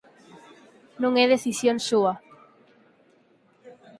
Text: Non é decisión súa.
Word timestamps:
Non 1.01 1.13
é 1.23 1.25
decisión 1.33 1.77
súa. 1.89 2.13